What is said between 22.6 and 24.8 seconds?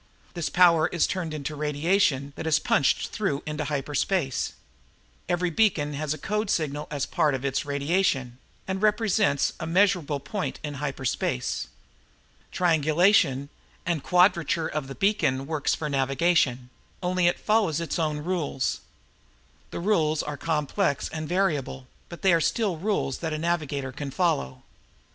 rules that a navigator can follow.